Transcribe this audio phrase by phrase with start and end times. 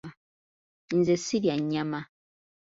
[0.97, 1.99] Nze sirya nnyama.